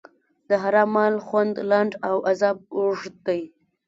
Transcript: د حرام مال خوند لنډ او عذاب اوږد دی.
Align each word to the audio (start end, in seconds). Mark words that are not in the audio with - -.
د 0.49 0.51
حرام 0.63 0.89
مال 0.95 1.15
خوند 1.27 1.55
لنډ 1.71 1.91
او 2.07 2.15
عذاب 2.29 2.57
اوږد 2.77 3.15
دی. 3.27 3.41